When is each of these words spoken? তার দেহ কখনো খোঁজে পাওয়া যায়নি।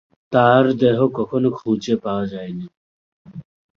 তার 0.31 0.63
দেহ 0.81 0.97
কখনো 1.17 1.49
খোঁজে 1.51 1.95
পাওয়া 2.03 2.25
যায়নি। 2.25 2.67